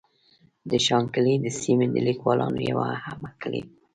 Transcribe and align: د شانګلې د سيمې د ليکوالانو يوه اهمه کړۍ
د 0.69 0.71
شانګلې 0.85 1.35
د 1.43 1.47
سيمې 1.61 1.85
د 1.93 1.95
ليکوالانو 2.07 2.59
يوه 2.69 2.85
اهمه 2.97 3.31
کړۍ 3.41 3.61